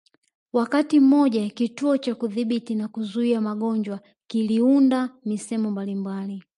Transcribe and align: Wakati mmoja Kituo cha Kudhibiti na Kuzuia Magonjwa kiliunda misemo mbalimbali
Wakati 0.53 0.99
mmoja 0.99 1.49
Kituo 1.49 1.97
cha 1.97 2.15
Kudhibiti 2.15 2.75
na 2.75 2.87
Kuzuia 2.87 3.41
Magonjwa 3.41 3.99
kiliunda 4.27 5.09
misemo 5.25 5.71
mbalimbali 5.71 6.43